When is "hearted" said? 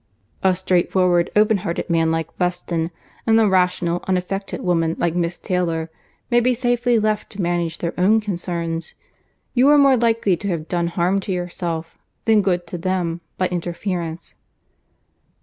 1.57-1.87